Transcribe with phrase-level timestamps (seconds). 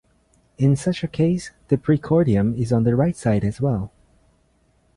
[0.57, 3.91] In such a case, the precordium is on the right side as well.